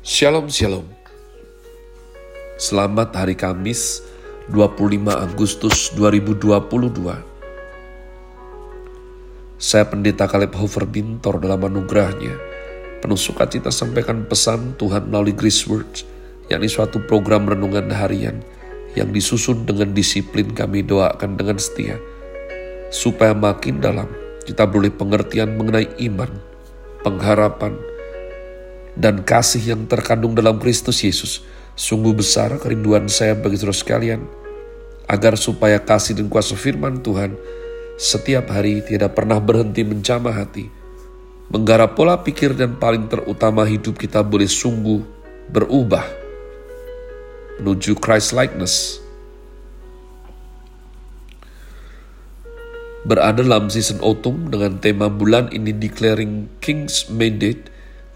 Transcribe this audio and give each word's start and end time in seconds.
Shalom 0.00 0.48
Shalom. 0.48 0.88
Selamat 2.56 3.12
hari 3.20 3.36
Kamis 3.36 4.00
25 4.48 4.96
Agustus 5.12 5.92
2022 5.92 6.40
Saya 9.60 9.84
Pendeta 9.84 10.24
Kaleb 10.24 10.56
Hofer 10.56 10.88
Bintor 10.88 11.36
dalam 11.44 11.68
anugerahnya. 11.68 12.32
Penuh 13.04 13.20
sukacita 13.20 13.68
sampaikan 13.68 14.24
pesan 14.24 14.72
Tuhan 14.80 15.12
melalui 15.12 15.36
Grace 15.36 15.68
Words 15.68 16.08
yakni 16.48 16.72
suatu 16.72 17.04
program 17.04 17.44
renungan 17.44 17.92
harian 17.92 18.40
yang 18.96 19.12
disusun 19.12 19.68
dengan 19.68 19.92
disiplin 19.92 20.48
kami 20.56 20.80
doakan 20.80 21.36
dengan 21.36 21.60
setia 21.60 22.00
supaya 22.88 23.36
makin 23.36 23.84
dalam 23.84 24.08
kita 24.48 24.64
boleh 24.64 24.88
pengertian 24.88 25.60
mengenai 25.60 25.92
iman, 26.08 26.32
pengharapan, 27.04 27.76
dan 29.00 29.24
kasih 29.24 29.72
yang 29.72 29.88
terkandung 29.88 30.36
dalam 30.36 30.60
Kristus 30.60 31.00
Yesus. 31.00 31.40
Sungguh 31.72 32.12
besar 32.12 32.52
kerinduan 32.60 33.08
saya 33.08 33.32
bagi 33.32 33.56
saudara 33.56 33.72
sekalian, 33.72 34.20
agar 35.08 35.40
supaya 35.40 35.80
kasih 35.80 36.20
dan 36.20 36.28
kuasa 36.28 36.52
firman 36.52 37.00
Tuhan 37.00 37.32
setiap 37.96 38.52
hari 38.52 38.84
tidak 38.84 39.16
pernah 39.16 39.40
berhenti 39.40 39.80
menjamah 39.80 40.44
hati, 40.44 40.68
menggarap 41.48 41.96
pola 41.96 42.20
pikir 42.20 42.52
dan 42.52 42.76
paling 42.76 43.08
terutama 43.08 43.64
hidup 43.64 43.96
kita 43.96 44.20
boleh 44.20 44.48
sungguh 44.48 45.00
berubah 45.48 46.04
menuju 47.60 47.96
Christ 47.96 48.36
likeness. 48.36 49.00
Berada 53.00 53.40
dalam 53.40 53.72
season 53.72 54.04
autumn 54.04 54.52
dengan 54.52 54.76
tema 54.76 55.08
bulan 55.08 55.48
ini 55.56 55.72
declaring 55.72 56.52
King's 56.60 57.08
Mandate, 57.08 57.69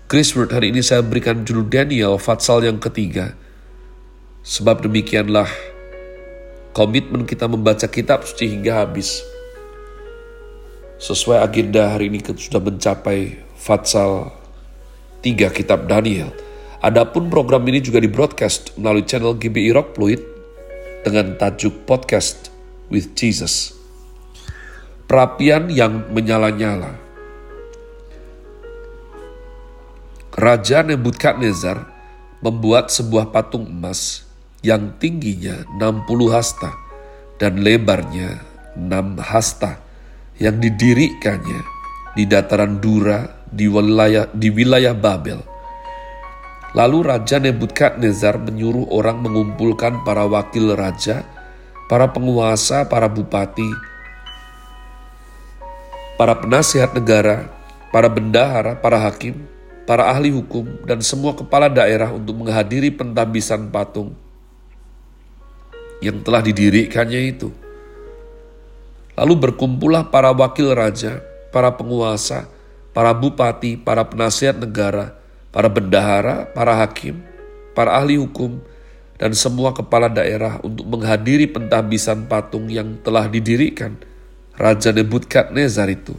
Chris 0.04 0.36
Word 0.36 0.52
hari 0.52 0.68
ini 0.68 0.84
saya 0.84 1.00
berikan 1.00 1.48
judul 1.48 1.64
Daniel 1.64 2.20
Fatsal 2.20 2.60
yang 2.60 2.76
ketiga. 2.76 3.32
Sebab 4.44 4.84
demikianlah 4.84 5.48
komitmen 6.76 7.24
kita 7.24 7.48
membaca 7.48 7.88
kitab 7.88 8.20
suci 8.28 8.52
hingga 8.52 8.84
habis. 8.84 9.24
Sesuai 11.00 11.40
agenda 11.40 11.96
hari 11.96 12.12
ini 12.12 12.20
kita 12.20 12.36
sudah 12.36 12.60
mencapai 12.60 13.48
Fatsal 13.56 14.28
3 15.24 15.48
kitab 15.56 15.88
Daniel. 15.88 16.36
Adapun 16.84 17.32
program 17.32 17.64
ini 17.64 17.80
juga 17.80 17.96
di 17.96 18.12
broadcast 18.12 18.76
melalui 18.76 19.08
channel 19.08 19.32
GBI 19.32 19.72
Rock 19.72 19.96
Fluid 19.96 20.20
dengan 21.00 21.32
tajuk 21.40 21.88
Podcast 21.88 22.52
with 22.92 23.16
Jesus. 23.16 23.72
Perapian 25.08 25.72
yang 25.72 26.12
menyala-nyala. 26.12 27.03
Raja 30.34 30.82
Nebukadnezar 30.82 31.86
membuat 32.42 32.90
sebuah 32.90 33.30
patung 33.30 33.70
emas 33.70 34.26
yang 34.66 34.98
tingginya 34.98 35.62
60 35.78 36.10
hasta 36.34 36.74
dan 37.38 37.62
lebarnya 37.62 38.42
6 38.74 39.14
hasta 39.22 39.78
yang 40.42 40.58
didirikannya 40.58 41.62
di 42.18 42.26
dataran 42.26 42.82
Dura 42.82 43.46
di 43.46 43.70
wilayah, 43.70 44.26
di 44.34 44.50
wilayah 44.50 44.90
Babel. 44.90 45.38
Lalu 46.74 47.14
Raja 47.14 47.38
Nebukadnezar 47.38 48.34
menyuruh 48.42 48.90
orang 48.90 49.22
mengumpulkan 49.22 50.02
para 50.02 50.26
wakil 50.26 50.74
raja, 50.74 51.22
para 51.86 52.10
penguasa, 52.10 52.82
para 52.90 53.06
bupati, 53.06 53.70
para 56.18 56.34
penasihat 56.34 56.90
negara, 56.90 57.54
para 57.94 58.10
bendahara, 58.10 58.74
para 58.74 58.98
hakim, 58.98 59.53
para 59.84 60.08
ahli 60.08 60.32
hukum, 60.32 60.64
dan 60.88 61.00
semua 61.04 61.36
kepala 61.36 61.68
daerah 61.68 62.12
untuk 62.12 62.36
menghadiri 62.40 62.92
pentabisan 62.92 63.68
patung 63.68 64.16
yang 66.00 66.20
telah 66.20 66.44
didirikannya 66.44 67.20
itu. 67.32 67.48
Lalu 69.14 69.48
berkumpullah 69.48 70.10
para 70.10 70.34
wakil 70.34 70.74
raja, 70.74 71.22
para 71.54 71.70
penguasa, 71.70 72.50
para 72.90 73.14
bupati, 73.14 73.78
para 73.78 74.02
penasihat 74.02 74.58
negara, 74.58 75.14
para 75.54 75.70
bendahara, 75.70 76.50
para 76.50 76.74
hakim, 76.82 77.22
para 77.78 77.94
ahli 77.94 78.18
hukum, 78.18 78.58
dan 79.14 79.30
semua 79.32 79.70
kepala 79.70 80.10
daerah 80.10 80.58
untuk 80.66 80.82
menghadiri 80.90 81.46
pentahbisan 81.46 82.26
patung 82.26 82.66
yang 82.66 82.98
telah 83.06 83.30
didirikan 83.30 83.94
Raja 84.58 84.90
Nebukadnezar 84.90 85.86
itu. 85.90 86.18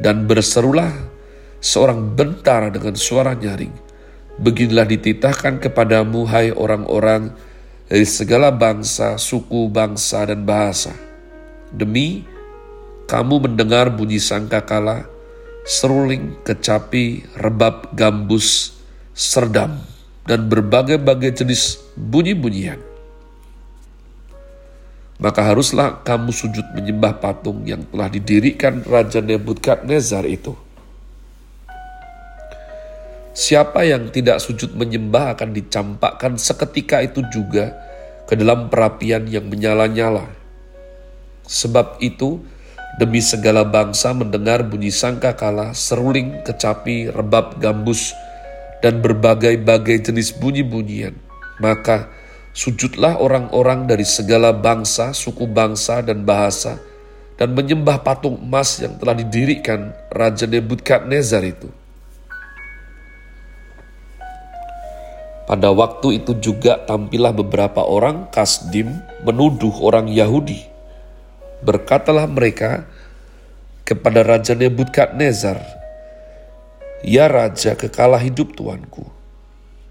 Dan 0.00 0.24
berserulah 0.24 1.11
seorang 1.62 2.18
bentara 2.18 2.68
dengan 2.74 2.98
suara 2.98 3.38
nyaring, 3.38 3.92
Beginilah 4.40 4.88
dititahkan 4.88 5.60
kepadamu 5.60 6.24
hai 6.24 6.48
orang-orang 6.56 7.36
dari 7.84 8.08
segala 8.08 8.48
bangsa, 8.48 9.20
suku, 9.20 9.68
bangsa, 9.68 10.24
dan 10.24 10.48
bahasa. 10.48 10.96
Demi 11.68 12.24
kamu 13.04 13.44
mendengar 13.44 13.92
bunyi 13.92 14.16
sangkakala, 14.16 15.04
seruling, 15.68 16.40
kecapi, 16.48 17.28
rebab, 17.36 17.92
gambus, 17.92 18.72
serdam, 19.12 19.76
dan 20.24 20.48
berbagai-bagai 20.48 21.44
jenis 21.44 21.76
bunyi-bunyian. 22.00 22.80
Maka 25.20 25.44
haruslah 25.44 26.00
kamu 26.02 26.32
sujud 26.32 26.72
menyembah 26.72 27.20
patung 27.20 27.62
yang 27.68 27.84
telah 27.92 28.08
didirikan 28.08 28.80
Raja 28.82 29.20
Nebukadnezar 29.20 30.24
itu. 30.24 30.56
Siapa 33.32 33.88
yang 33.88 34.12
tidak 34.12 34.44
sujud 34.44 34.76
menyembah 34.76 35.36
akan 35.36 35.56
dicampakkan 35.56 36.36
seketika 36.36 37.00
itu 37.00 37.24
juga 37.32 37.72
ke 38.28 38.36
dalam 38.36 38.68
perapian 38.68 39.24
yang 39.24 39.48
menyala-nyala. 39.48 40.28
Sebab 41.48 42.00
itu, 42.04 42.44
Demi 42.92 43.24
segala 43.24 43.64
bangsa 43.64 44.12
mendengar 44.12 44.68
bunyi 44.68 44.92
sangkakala, 44.92 45.72
seruling, 45.72 46.44
kecapi, 46.44 47.08
rebab, 47.08 47.56
gambus, 47.56 48.12
dan 48.84 49.00
berbagai-bagai 49.00 50.12
jenis 50.12 50.36
bunyi-bunyian. 50.36 51.16
Maka 51.56 52.12
sujudlah 52.52 53.16
orang-orang 53.16 53.88
dari 53.88 54.04
segala 54.04 54.52
bangsa, 54.52 55.16
suku 55.16 55.48
bangsa, 55.48 56.04
dan 56.04 56.28
bahasa, 56.28 56.76
dan 57.40 57.56
menyembah 57.56 58.04
patung 58.04 58.36
emas 58.36 58.76
yang 58.76 59.00
telah 59.00 59.16
didirikan 59.16 59.96
Raja 60.12 60.44
Nebukadnezar 60.44 61.48
itu. 61.48 61.72
Pada 65.42 65.74
waktu 65.74 66.22
itu 66.22 66.38
juga 66.38 66.78
tampillah 66.86 67.34
beberapa 67.34 67.82
orang 67.82 68.30
Kasdim 68.30 69.02
menuduh 69.26 69.74
orang 69.82 70.06
Yahudi 70.06 70.72
Berkatalah 71.62 72.26
mereka 72.26 72.90
kepada 73.86 74.26
Raja 74.26 74.58
Nebukadnezar, 74.58 75.62
Ya 77.06 77.30
Raja 77.30 77.78
kekala 77.78 78.18
hidup 78.18 78.58
Tuanku. 78.58 79.06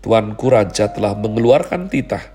Tuanku 0.04 0.52
Raja 0.52 0.92
telah 0.92 1.16
mengeluarkan 1.16 1.88
titah 1.88 2.28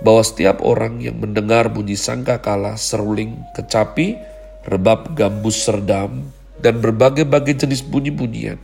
bahwa 0.00 0.24
setiap 0.24 0.64
orang 0.64 1.04
yang 1.04 1.20
mendengar 1.20 1.68
bunyi 1.68 2.00
sangkakala, 2.00 2.80
seruling, 2.80 3.44
kecapi, 3.52 4.16
rebab 4.64 5.12
gambus 5.20 5.68
serdam, 5.68 6.32
dan 6.64 6.80
berbagai-bagai 6.80 7.68
jenis 7.68 7.84
bunyi-bunyian 7.84 8.56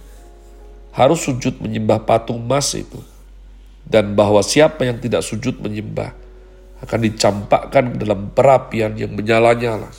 harus 0.97 1.21
sujud 1.21 1.60
menyembah 1.60 2.00
patung 2.09 2.41
emas 2.41 2.72
itu. 2.72 2.97
Dan 3.88 4.12
bahwa 4.12 4.44
siapa 4.44 4.84
yang 4.84 5.00
tidak 5.00 5.25
sujud 5.25 5.65
menyembah 5.65 6.12
akan 6.84 7.00
dicampakkan 7.03 7.97
dalam 7.99 8.31
perapian 8.31 8.94
yang 8.94 9.16
menyala-nyala. 9.16 9.91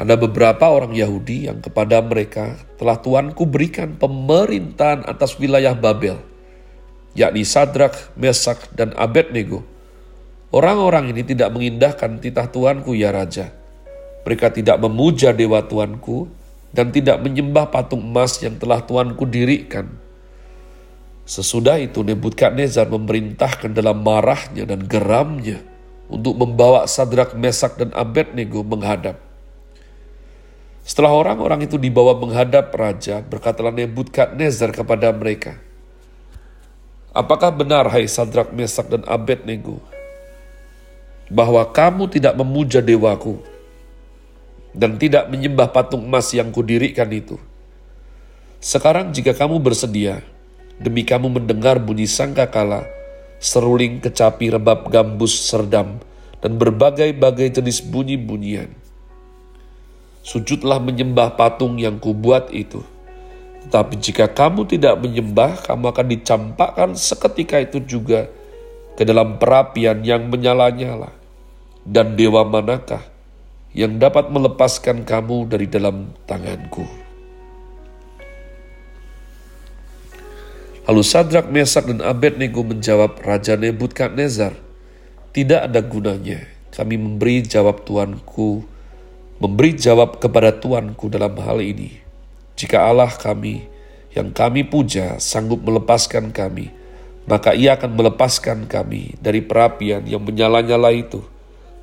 Ada 0.00 0.16
beberapa 0.16 0.64
orang 0.72 0.96
Yahudi 0.96 1.44
yang 1.44 1.60
kepada 1.60 2.00
mereka 2.00 2.56
telah 2.80 2.96
Tuanku 2.96 3.44
berikan 3.44 4.00
pemerintahan 4.00 5.04
atas 5.04 5.36
wilayah 5.36 5.76
Babel, 5.76 6.16
yakni 7.12 7.44
Sadrak, 7.44 8.16
Mesak, 8.16 8.72
dan 8.72 8.96
Abednego. 8.96 9.60
Orang-orang 10.56 11.12
ini 11.12 11.20
tidak 11.20 11.52
mengindahkan 11.52 12.16
titah 12.16 12.48
Tuanku 12.48 12.96
ya 12.96 13.12
Raja. 13.12 13.52
Mereka 14.24 14.56
tidak 14.56 14.80
memuja 14.80 15.36
dewa 15.36 15.60
Tuanku 15.68 16.32
dan 16.72 16.96
tidak 16.96 17.20
menyembah 17.20 17.68
patung 17.68 18.00
emas 18.00 18.40
yang 18.40 18.56
telah 18.56 18.80
Tuanku 18.80 19.28
dirikan 19.28 20.09
Sesudah 21.30 21.78
itu 21.78 22.02
Nebukadnezar 22.02 22.90
memerintahkan 22.90 23.70
dalam 23.70 24.02
marahnya 24.02 24.66
dan 24.66 24.82
geramnya 24.82 25.62
untuk 26.10 26.34
membawa 26.34 26.90
Sadrak, 26.90 27.38
Mesak, 27.38 27.78
dan 27.78 27.94
Abednego 27.94 28.66
menghadap. 28.66 29.14
Setelah 30.82 31.14
orang-orang 31.14 31.70
itu 31.70 31.78
dibawa 31.78 32.18
menghadap 32.18 32.74
raja, 32.74 33.22
berkatalah 33.22 33.70
Nebukadnezar 33.70 34.74
kepada 34.74 35.14
mereka, 35.14 35.54
Apakah 37.14 37.54
benar 37.54 37.86
hai 37.94 38.10
Sadrak, 38.10 38.50
Mesak, 38.50 38.90
dan 38.90 39.06
Abednego, 39.06 39.78
bahwa 41.30 41.62
kamu 41.62 42.10
tidak 42.10 42.34
memuja 42.34 42.82
dewaku 42.82 43.38
dan 44.74 44.98
tidak 44.98 45.30
menyembah 45.30 45.70
patung 45.70 46.02
emas 46.10 46.34
yang 46.34 46.50
kudirikan 46.50 47.06
itu? 47.14 47.38
Sekarang 48.58 49.14
jika 49.14 49.30
kamu 49.30 49.62
bersedia, 49.62 50.22
demi 50.80 51.04
kamu 51.04 51.28
mendengar 51.28 51.76
bunyi 51.76 52.08
sangkakala, 52.08 52.88
seruling 53.36 54.00
kecapi 54.00 54.48
rebab 54.48 54.88
gambus 54.88 55.36
serdam, 55.36 56.00
dan 56.40 56.56
berbagai-bagai 56.56 57.60
jenis 57.60 57.84
bunyi-bunyian. 57.84 58.72
Sujudlah 60.24 60.80
menyembah 60.80 61.36
patung 61.36 61.76
yang 61.76 62.00
kubuat 62.00 62.48
itu. 62.52 62.80
Tetapi 63.68 63.94
jika 64.00 64.24
kamu 64.32 64.64
tidak 64.68 64.96
menyembah, 65.00 65.60
kamu 65.68 65.84
akan 65.92 66.06
dicampakkan 66.08 66.90
seketika 66.96 67.60
itu 67.60 67.84
juga 67.84 68.28
ke 68.96 69.04
dalam 69.04 69.36
perapian 69.36 70.00
yang 70.00 70.32
menyala-nyala. 70.32 71.12
Dan 71.80 72.16
dewa 72.16 72.44
manakah 72.44 73.00
yang 73.72 73.96
dapat 73.96 74.28
melepaskan 74.28 75.04
kamu 75.08 75.48
dari 75.48 75.64
dalam 75.68 76.12
tanganku? 76.28 77.09
Lalu 80.88 81.02
Sadrak, 81.04 81.52
Mesak, 81.52 81.88
dan 81.90 82.00
Abednego 82.00 82.64
menjawab 82.64 83.20
Raja 83.20 83.58
Nebukadnezar, 83.58 84.56
tidak 85.30 85.70
ada 85.70 85.80
gunanya 85.84 86.46
kami 86.70 86.96
memberi 86.96 87.42
jawab 87.42 87.82
Tuanku 87.82 88.64
memberi 89.40 89.72
jawab 89.72 90.20
kepada 90.20 90.52
Tuanku 90.52 91.08
dalam 91.08 91.32
hal 91.40 91.64
ini. 91.64 91.96
Jika 92.54 92.86
Allah 92.92 93.08
kami 93.08 93.64
yang 94.12 94.36
kami 94.36 94.68
puja 94.68 95.16
sanggup 95.16 95.64
melepaskan 95.64 96.28
kami, 96.28 96.68
maka 97.24 97.56
ia 97.56 97.74
akan 97.80 97.96
melepaskan 97.96 98.68
kami 98.68 99.16
dari 99.16 99.40
perapian 99.40 100.04
yang 100.04 100.20
menyala-nyala 100.20 100.92
itu 100.92 101.24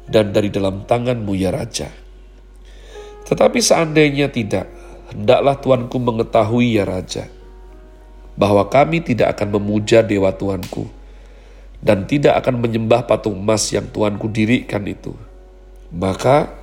dan 0.05 0.29
dari 0.31 0.53
dalam 0.53 0.85
tanganmu 0.85 1.33
ya 1.33 1.49
Raja. 1.49 1.89
Tetapi 3.25 3.59
seandainya 3.59 4.29
tidak, 4.29 4.69
hendaklah 5.09 5.57
Tuanku 5.57 5.97
mengetahui 5.97 6.77
ya 6.77 6.85
Raja, 6.85 7.25
bahwa 8.37 8.63
kami 8.69 9.01
tidak 9.01 9.35
akan 9.35 9.57
memuja 9.57 10.05
Dewa 10.05 10.29
Tuanku, 10.31 10.85
dan 11.81 12.05
tidak 12.05 12.39
akan 12.45 12.61
menyembah 12.61 13.03
patung 13.09 13.35
emas 13.35 13.67
yang 13.73 13.89
Tuanku 13.89 14.29
dirikan 14.29 14.85
itu. 14.85 15.17
Maka 15.89 16.57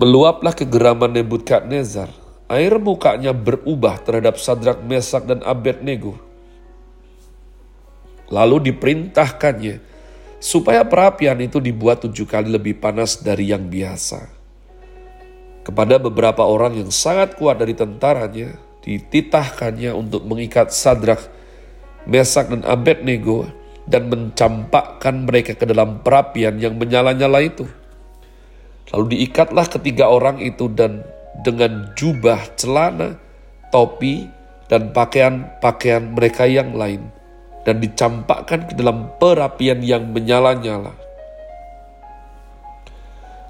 Meluaplah 0.00 0.56
kegeraman 0.56 1.12
Nebukadnezar. 1.12 2.08
Air 2.48 2.80
mukanya 2.80 3.36
berubah 3.36 4.00
terhadap 4.00 4.40
Sadrak, 4.40 4.80
Mesak, 4.80 5.28
dan 5.28 5.44
Abednego. 5.44 6.16
Lalu 8.32 8.72
diperintahkannya 8.72 9.76
supaya 10.40 10.88
perapian 10.88 11.36
itu 11.44 11.60
dibuat 11.60 12.00
tujuh 12.00 12.24
kali 12.24 12.48
lebih 12.48 12.80
panas 12.80 13.20
dari 13.20 13.52
yang 13.52 13.68
biasa. 13.68 14.24
Kepada 15.68 16.00
beberapa 16.00 16.48
orang 16.48 16.80
yang 16.80 16.88
sangat 16.88 17.36
kuat 17.36 17.60
dari 17.60 17.76
tentaranya, 17.76 18.56
dititahkannya 18.84 19.92
untuk 19.92 20.24
mengikat 20.24 20.72
Sadrak, 20.72 21.20
Mesak, 22.08 22.48
dan 22.48 22.64
Abednego 22.64 23.44
dan 23.84 24.08
mencampakkan 24.08 25.26
mereka 25.26 25.58
ke 25.58 25.66
dalam 25.68 26.00
perapian 26.00 26.56
yang 26.56 26.78
menyala-nyala 26.78 27.42
itu. 27.44 27.66
Lalu 28.90 29.18
diikatlah 29.18 29.66
ketiga 29.70 30.10
orang 30.10 30.42
itu 30.42 30.66
dan 30.70 31.06
dengan 31.46 31.94
jubah, 31.94 32.42
celana, 32.58 33.16
topi, 33.70 34.26
dan 34.66 34.90
pakaian-pakaian 34.94 36.14
mereka 36.14 36.46
yang 36.46 36.74
lain, 36.74 37.10
dan 37.66 37.78
dicampakkan 37.78 38.70
ke 38.70 38.74
dalam 38.78 39.10
perapian 39.18 39.82
yang 39.82 40.10
menyala-nyala. 40.10 40.94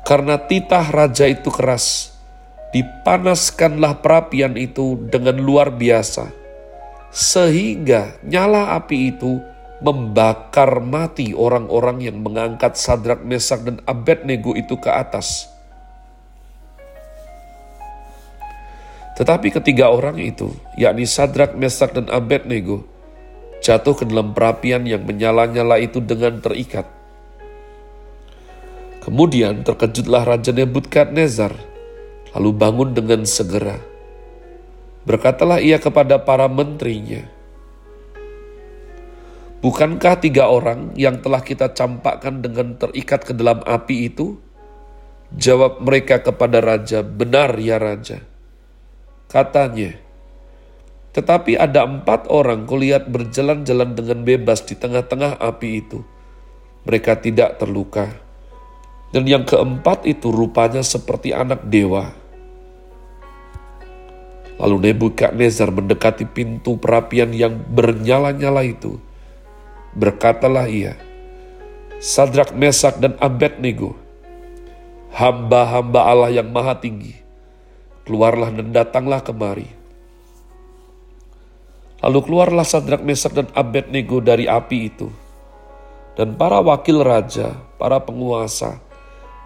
Karena 0.04 0.40
titah 0.40 0.88
raja 0.90 1.28
itu 1.28 1.52
keras, 1.52 2.09
dipanaskanlah 2.70 3.98
perapian 3.98 4.54
itu 4.54 4.98
dengan 5.10 5.38
luar 5.42 5.74
biasa, 5.74 6.30
sehingga 7.10 8.18
nyala 8.22 8.78
api 8.78 9.14
itu 9.14 9.42
membakar 9.80 10.78
mati 10.84 11.32
orang-orang 11.32 12.04
yang 12.04 12.20
mengangkat 12.20 12.76
Sadrak, 12.76 13.24
Mesak, 13.24 13.64
dan 13.64 13.80
Abednego 13.88 14.52
itu 14.52 14.76
ke 14.76 14.92
atas. 14.92 15.48
Tetapi 19.16 19.52
ketiga 19.52 19.92
orang 19.92 20.20
itu, 20.20 20.52
yakni 20.76 21.04
Sadrak, 21.08 21.56
Mesak, 21.56 21.96
dan 21.96 22.08
Abednego, 22.12 22.84
jatuh 23.60 23.92
ke 23.92 24.04
dalam 24.08 24.32
perapian 24.32 24.84
yang 24.88 25.04
menyala-nyala 25.04 25.80
itu 25.80 26.00
dengan 26.00 26.40
terikat. 26.40 26.88
Kemudian 29.00 29.64
terkejutlah 29.64 30.28
Raja 30.28 30.52
Nebukadnezar, 30.52 31.56
lalu 32.36 32.50
bangun 32.54 32.90
dengan 32.94 33.22
segera. 33.26 33.78
Berkatalah 35.06 35.58
ia 35.64 35.80
kepada 35.80 36.20
para 36.20 36.46
menterinya, 36.46 37.24
Bukankah 39.60 40.24
tiga 40.24 40.48
orang 40.48 40.96
yang 40.96 41.20
telah 41.20 41.44
kita 41.44 41.76
campakkan 41.76 42.40
dengan 42.40 42.80
terikat 42.80 43.28
ke 43.28 43.36
dalam 43.36 43.60
api 43.68 44.08
itu? 44.08 44.40
Jawab 45.36 45.84
mereka 45.84 46.24
kepada 46.24 46.64
raja, 46.64 47.04
benar 47.04 47.60
ya 47.60 47.76
raja. 47.76 48.24
Katanya, 49.28 50.00
tetapi 51.12 51.60
ada 51.60 51.84
empat 51.84 52.30
orang 52.32 52.64
kulihat 52.64 53.12
berjalan-jalan 53.12 53.98
dengan 53.98 54.24
bebas 54.24 54.64
di 54.64 54.78
tengah-tengah 54.78 55.42
api 55.42 55.68
itu. 55.82 56.06
Mereka 56.88 57.20
tidak 57.20 57.60
terluka. 57.60 58.08
Dan 59.10 59.28
yang 59.28 59.44
keempat 59.44 60.08
itu 60.08 60.32
rupanya 60.32 60.80
seperti 60.80 61.34
anak 61.34 61.68
dewa. 61.68 62.16
Lalu 64.60 64.92
Nebukadnezar 64.92 65.72
mendekati 65.72 66.28
pintu 66.28 66.76
perapian 66.76 67.32
yang 67.32 67.56
bernyala-nyala 67.72 68.60
itu 68.68 69.00
Berkatalah 69.90 70.70
ia, 70.70 70.94
Sadrak, 71.98 72.54
Mesak, 72.54 73.02
dan 73.02 73.18
Abednego, 73.18 73.98
hamba-hamba 75.10 76.06
Allah 76.06 76.30
yang 76.30 76.46
maha 76.46 76.78
tinggi, 76.78 77.18
keluarlah 78.06 78.54
dan 78.54 78.70
datanglah 78.70 79.18
kemari. 79.18 79.66
Lalu 82.06 82.18
keluarlah 82.22 82.62
Sadrak, 82.62 83.02
Mesak, 83.02 83.34
dan 83.34 83.50
Abednego 83.50 84.22
dari 84.22 84.46
api 84.46 84.78
itu. 84.86 85.10
Dan 86.14 86.38
para 86.38 86.62
wakil 86.62 87.02
raja, 87.02 87.58
para 87.74 87.98
penguasa, 87.98 88.78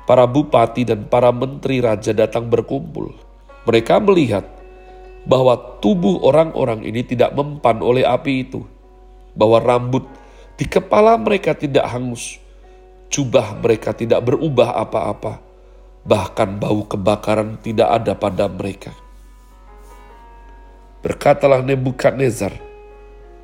para 0.05 0.28
bupati, 0.28 0.84
dan 0.84 1.08
para 1.08 1.32
menteri 1.32 1.81
raja 1.81 2.12
datang 2.12 2.52
berkumpul. 2.52 3.16
Mereka 3.64 3.96
melihat 4.05 4.44
bahwa 5.25 5.56
tubuh 5.81 6.21
orang-orang 6.21 6.85
ini 6.85 7.00
tidak 7.05 7.33
mempan 7.33 7.81
oleh 7.81 8.04
api 8.04 8.45
itu, 8.45 8.61
bahwa 9.33 9.59
rambut 9.61 10.04
di 10.54 10.69
kepala 10.69 11.16
mereka 11.16 11.57
tidak 11.57 11.88
hangus, 11.88 12.37
jubah 13.09 13.57
mereka 13.59 13.97
tidak 13.97 14.21
berubah 14.23 14.76
apa-apa, 14.76 15.40
bahkan 16.04 16.61
bau 16.61 16.85
kebakaran 16.85 17.57
tidak 17.64 17.88
ada 17.88 18.12
pada 18.12 18.47
mereka. 18.47 18.93
Berkatalah 21.00 21.61
Nebukadnezar, 21.61 22.57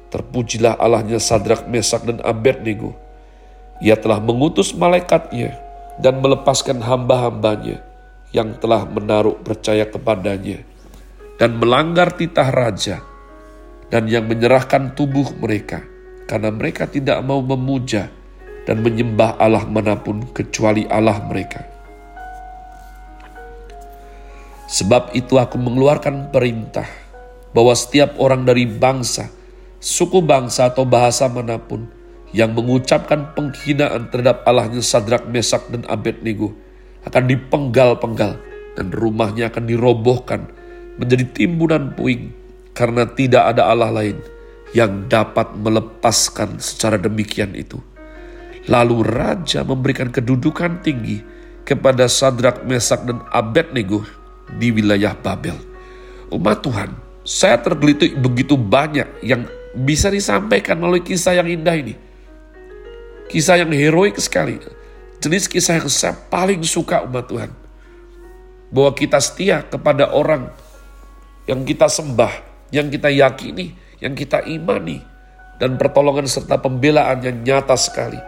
terpujilah 0.09 0.81
Allahnya 0.81 1.21
Sadrak, 1.21 1.69
Mesak, 1.69 2.09
dan 2.09 2.21
Abednego. 2.25 2.97
Ia 3.81 3.97
telah 3.97 4.21
mengutus 4.21 4.73
malaikatnya 4.77 5.57
dan 6.01 6.21
melepaskan 6.21 6.81
hamba-hambanya 6.81 7.85
yang 8.33 8.57
telah 8.61 8.85
menaruh 8.89 9.37
percaya 9.41 9.85
kepadanya 9.89 10.65
dan 11.41 11.57
melanggar 11.57 12.13
titah 12.13 12.53
raja 12.53 13.01
dan 13.89 14.05
yang 14.05 14.29
menyerahkan 14.29 14.93
tubuh 14.93 15.33
mereka 15.41 15.81
karena 16.29 16.53
mereka 16.53 16.85
tidak 16.85 17.17
mau 17.25 17.41
memuja 17.41 18.13
dan 18.69 18.85
menyembah 18.85 19.41
Allah 19.41 19.65
mana 19.65 19.97
pun 19.97 20.29
kecuali 20.37 20.85
Allah 20.85 21.17
mereka. 21.25 21.65
Sebab 24.71 25.17
itu 25.19 25.35
aku 25.41 25.59
mengeluarkan 25.59 26.31
perintah 26.31 26.87
bahwa 27.51 27.75
setiap 27.75 28.15
orang 28.23 28.47
dari 28.47 28.69
bangsa, 28.69 29.27
suku 29.83 30.23
bangsa 30.23 30.71
atau 30.71 30.87
bahasa 30.87 31.27
mana 31.27 31.59
pun 31.59 31.91
yang 32.31 32.55
mengucapkan 32.55 33.35
penghinaan 33.35 34.07
terhadap 34.15 34.47
Allahnya 34.47 34.79
Sadrak, 34.79 35.27
Mesak, 35.27 35.67
dan 35.75 35.83
Abednego 35.91 36.55
akan 37.03 37.27
dipenggal-penggal 37.27 38.39
dan 38.79 38.87
rumahnya 38.95 39.51
akan 39.51 39.67
dirobohkan 39.67 40.60
menjadi 41.01 41.25
timbunan 41.33 41.97
puing 41.97 42.29
karena 42.77 43.09
tidak 43.09 43.57
ada 43.57 43.73
Allah 43.73 43.89
lain 43.89 44.21
yang 44.77 45.09
dapat 45.09 45.57
melepaskan 45.57 46.61
secara 46.61 47.01
demikian 47.01 47.57
itu. 47.57 47.81
Lalu 48.69 49.03
raja 49.03 49.65
memberikan 49.65 50.13
kedudukan 50.13 50.85
tinggi 50.85 51.25
kepada 51.65 52.07
Sadrak, 52.07 52.63
Mesak, 52.69 53.09
dan 53.09 53.25
Abednego 53.33 54.05
di 54.61 54.71
wilayah 54.71 55.17
Babel. 55.17 55.57
Umat 56.31 56.63
Tuhan, 56.63 56.95
saya 57.27 57.59
tergelitik 57.59 58.15
begitu 58.21 58.55
banyak 58.55 59.25
yang 59.25 59.49
bisa 59.75 60.13
disampaikan 60.13 60.79
melalui 60.79 61.03
kisah 61.03 61.35
yang 61.41 61.49
indah 61.49 61.75
ini. 61.75 61.95
Kisah 63.31 63.63
yang 63.63 63.71
heroik 63.71 64.19
sekali. 64.19 64.59
Jenis 65.19 65.47
kisah 65.47 65.79
yang 65.83 65.91
saya 65.91 66.15
paling 66.15 66.63
suka 66.63 67.03
umat 67.07 67.27
Tuhan. 67.27 67.51
Bahwa 68.71 68.91
kita 68.95 69.19
setia 69.19 69.67
kepada 69.67 70.15
orang 70.15 70.51
yang 71.49 71.65
kita 71.65 71.87
sembah, 71.89 72.33
yang 72.75 72.89
kita 72.89 73.09
yakini, 73.09 73.77
yang 74.01 74.17
kita 74.17 74.45
imani, 74.45 75.01
dan 75.61 75.77
pertolongan 75.77 76.25
serta 76.25 76.57
pembelaan 76.57 77.21
yang 77.21 77.37
nyata 77.45 77.77
sekali. 77.77 78.19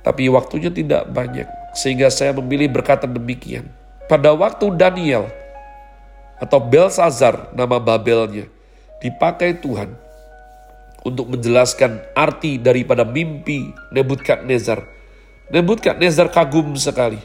Tapi 0.00 0.28
waktunya 0.32 0.72
tidak 0.72 1.08
banyak, 1.12 1.48
sehingga 1.76 2.08
saya 2.08 2.32
memilih 2.36 2.72
berkata 2.72 3.08
demikian. 3.08 3.68
Pada 4.08 4.32
waktu 4.32 4.72
Daniel 4.74 5.28
atau 6.40 6.58
Belsazar 6.58 7.52
nama 7.52 7.76
Babelnya 7.76 8.48
dipakai 8.98 9.60
Tuhan 9.60 9.92
untuk 11.04 11.32
menjelaskan 11.32 12.00
arti 12.12 12.60
daripada 12.60 13.04
mimpi 13.04 13.72
Nebukadnezar. 13.92 14.84
Nebukadnezar 15.52 16.28
kagum 16.32 16.76
sekali. 16.76 17.20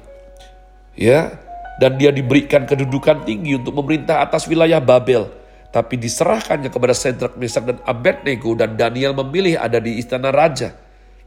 Ya, 0.95 1.35
dan 1.75 1.99
dia 1.99 2.11
diberikan 2.11 2.63
kedudukan 2.63 3.27
tinggi 3.27 3.59
untuk 3.59 3.75
memerintah 3.75 4.23
atas 4.23 4.47
wilayah 4.47 4.79
Babel. 4.79 5.27
Tapi 5.75 5.99
diserahkannya 5.99 6.71
kepada 6.71 6.95
Sedrak, 6.95 7.35
Mesak, 7.35 7.67
dan 7.67 7.83
Abednego 7.83 8.55
dan 8.55 8.79
Daniel 8.79 9.11
memilih 9.11 9.59
ada 9.59 9.75
di 9.75 9.99
istana 9.99 10.31
raja. 10.31 10.71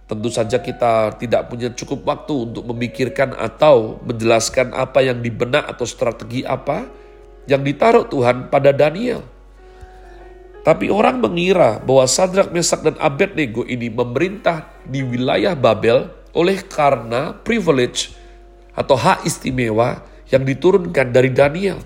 Tentu 0.08 0.32
saja 0.32 0.56
kita 0.56 1.20
tidak 1.20 1.52
punya 1.52 1.68
cukup 1.76 2.00
waktu 2.08 2.48
untuk 2.48 2.64
memikirkan 2.72 3.36
atau 3.36 4.00
menjelaskan 4.08 4.72
apa 4.72 5.04
yang 5.04 5.20
dibenak 5.20 5.68
atau 5.68 5.84
strategi 5.84 6.48
apa 6.48 6.88
yang 7.44 7.60
ditaruh 7.60 8.08
Tuhan 8.08 8.48
pada 8.48 8.72
Daniel. 8.72 9.20
Tapi 10.64 10.88
orang 10.88 11.20
mengira 11.20 11.76
bahwa 11.80 12.08
Sadrak, 12.08 12.48
Mesak, 12.48 12.84
dan 12.84 12.96
Abednego 12.96 13.68
ini 13.68 13.92
memerintah 13.92 14.80
di 14.84 15.04
wilayah 15.04 15.52
Babel 15.52 16.08
oleh 16.32 16.60
karena 16.64 17.36
privilege 17.36 18.12
atau 18.72 18.96
hak 18.96 19.28
istimewa 19.28 20.00
yang 20.28 20.44
diturunkan 20.44 21.12
dari 21.12 21.32
Daniel. 21.32 21.80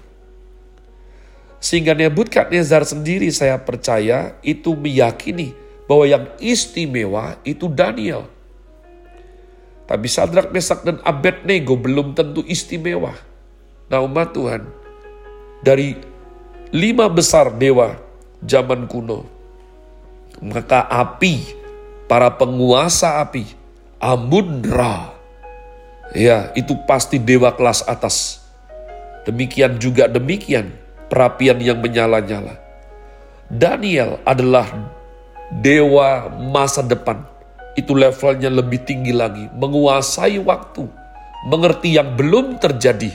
Sehingga 1.62 1.94
Nebukadnezar 1.94 2.82
sendiri 2.82 3.30
saya 3.30 3.54
percaya 3.62 4.34
itu 4.42 4.74
meyakini 4.74 5.54
bahwa 5.86 6.04
yang 6.10 6.24
istimewa 6.42 7.38
itu 7.46 7.70
Daniel. 7.70 8.26
Tapi 9.86 10.06
Sadrak, 10.10 10.50
Mesak, 10.50 10.82
dan 10.82 10.98
Abednego 11.06 11.78
belum 11.78 12.18
tentu 12.18 12.42
istimewa. 12.48 13.14
Nah 13.92 14.00
umat 14.02 14.32
Tuhan, 14.32 14.64
dari 15.60 15.94
lima 16.72 17.06
besar 17.12 17.52
dewa 17.52 18.00
zaman 18.40 18.88
kuno, 18.88 19.28
maka 20.40 20.88
api, 20.88 21.44
para 22.10 22.32
penguasa 22.32 23.20
api, 23.20 23.46
Amun-Ra, 24.00 25.14
Ya, 26.10 26.50
itu 26.58 26.74
pasti 26.84 27.22
dewa 27.22 27.54
kelas 27.54 27.86
atas. 27.86 28.42
Demikian 29.22 29.78
juga 29.78 30.10
demikian 30.10 30.74
perapian 31.06 31.62
yang 31.62 31.78
menyala-nyala. 31.78 32.58
Daniel 33.46 34.18
adalah 34.26 34.66
dewa 35.62 36.26
masa 36.50 36.82
depan. 36.82 37.22
Itu 37.78 37.96
levelnya 37.96 38.52
lebih 38.52 38.84
tinggi 38.84 39.14
lagi, 39.14 39.48
menguasai 39.56 40.42
waktu, 40.42 40.84
mengerti 41.48 41.96
yang 41.96 42.16
belum 42.18 42.60
terjadi. 42.60 43.12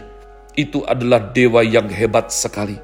Itu 0.58 0.82
adalah 0.86 1.22
dewa 1.34 1.62
yang 1.62 1.86
hebat 1.90 2.34
sekali. 2.34 2.78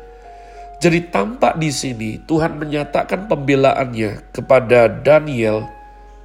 Jadi 0.77 0.99
tampak 1.09 1.57
di 1.57 1.71
sini 1.71 2.19
Tuhan 2.27 2.59
menyatakan 2.59 3.31
pembelaannya 3.31 4.35
kepada 4.35 4.91
Daniel, 4.91 5.65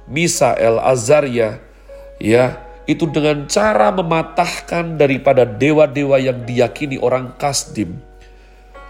Misael, 0.05 0.77
Azaria, 0.83 1.57
ya 2.19 2.59
itu 2.89 3.05
dengan 3.05 3.45
cara 3.45 3.93
mematahkan 3.93 4.97
daripada 4.97 5.45
dewa-dewa 5.45 6.17
yang 6.17 6.41
diyakini 6.41 6.97
orang 6.97 7.37
Kasdim. 7.37 8.01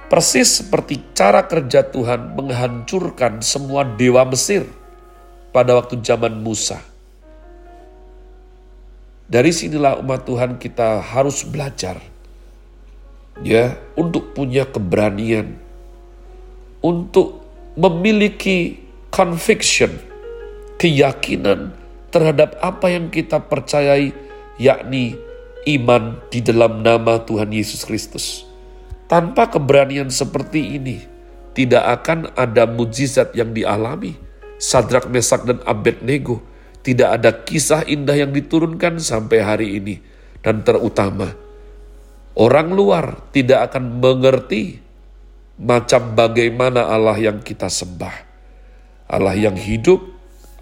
Persis 0.08 0.64
seperti 0.64 1.04
cara 1.12 1.44
kerja 1.44 1.84
Tuhan 1.84 2.32
menghancurkan 2.40 3.44
semua 3.44 3.84
dewa 3.84 4.24
Mesir 4.24 4.64
pada 5.52 5.76
waktu 5.76 6.00
zaman 6.00 6.40
Musa. 6.40 6.80
Dari 9.28 9.52
sinilah 9.52 10.00
umat 10.00 10.24
Tuhan 10.24 10.56
kita 10.58 11.04
harus 11.04 11.44
belajar 11.44 12.00
ya 13.44 13.78
untuk 14.00 14.32
punya 14.34 14.64
keberanian 14.66 15.60
untuk 16.80 17.44
memiliki 17.76 18.80
conviction, 19.12 19.92
keyakinan 20.80 21.79
terhadap 22.10 22.58
apa 22.62 22.90
yang 22.90 23.10
kita 23.14 23.42
percayai, 23.42 24.14
yakni 24.58 25.18
iman 25.66 26.18
di 26.30 26.42
dalam 26.42 26.82
nama 26.82 27.22
Tuhan 27.22 27.50
Yesus 27.54 27.86
Kristus. 27.86 28.46
Tanpa 29.10 29.50
keberanian 29.50 30.14
seperti 30.14 30.78
ini, 30.78 31.02
tidak 31.58 32.02
akan 32.02 32.30
ada 32.38 32.70
mujizat 32.70 33.34
yang 33.34 33.54
dialami. 33.54 34.14
Sadrak, 34.60 35.08
Mesak, 35.08 35.48
dan 35.48 35.64
Abednego 35.64 36.44
tidak 36.84 37.10
ada 37.20 37.32
kisah 37.32 37.84
indah 37.88 38.16
yang 38.16 38.32
diturunkan 38.32 39.00
sampai 39.00 39.40
hari 39.44 39.68
ini. 39.80 39.96
Dan 40.40 40.64
terutama, 40.64 41.36
orang 42.36 42.72
luar 42.72 43.20
tidak 43.36 43.72
akan 43.72 44.00
mengerti 44.00 44.80
macam 45.60 46.16
bagaimana 46.16 46.88
Allah 46.88 47.20
yang 47.20 47.44
kita 47.44 47.68
sembah. 47.68 48.32
Allah 49.12 49.36
yang 49.36 49.60
hidup, 49.60 50.00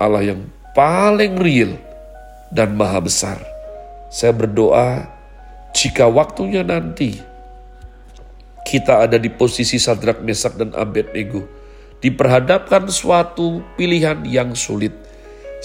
Allah 0.01 0.33
yang 0.33 0.49
paling 0.77 1.41
real 1.41 1.73
dan 2.53 2.77
maha 2.77 3.01
besar. 3.01 3.41
Saya 4.13 4.29
berdoa 4.29 5.09
jika 5.73 6.05
waktunya 6.05 6.61
nanti 6.61 7.17
kita 8.61 9.09
ada 9.09 9.17
di 9.17 9.33
posisi 9.33 9.81
Sadrak, 9.81 10.21
Mesak, 10.21 10.53
dan 10.61 10.77
Abednego, 10.77 11.49
diperhadapkan 11.97 12.85
suatu 12.93 13.65
pilihan 13.73 14.21
yang 14.29 14.53
sulit. 14.53 14.93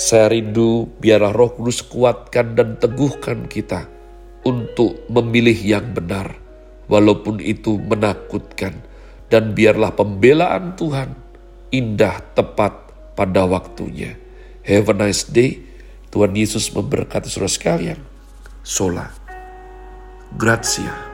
Saya 0.00 0.32
rindu 0.32 0.88
biarlah 0.96 1.36
roh 1.36 1.52
kudus 1.52 1.84
kuatkan 1.84 2.56
dan 2.56 2.80
teguhkan 2.80 3.44
kita 3.52 3.84
untuk 4.48 5.04
memilih 5.12 5.58
yang 5.60 5.92
benar, 5.92 6.32
walaupun 6.88 7.36
itu 7.44 7.76
menakutkan. 7.76 8.72
Dan 9.28 9.52
biarlah 9.52 9.92
pembelaan 9.92 10.76
Tuhan 10.76 11.12
indah 11.72 12.20
tepat 12.32 12.72
pada 13.16 13.48
waktunya. 13.48 14.21
Have 14.62 14.90
a 14.90 14.96
nice 14.96 15.26
day. 15.26 15.62
Tuhan 16.12 16.36
Yesus 16.36 16.70
memberkati 16.70 17.26
saudara 17.26 17.50
sekalian. 17.50 17.98
Sola. 18.62 19.10
Grazie. 20.38 21.11